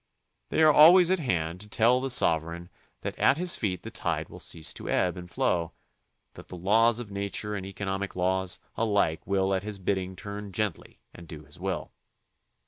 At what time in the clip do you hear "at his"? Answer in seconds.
3.19-3.55, 9.53-9.77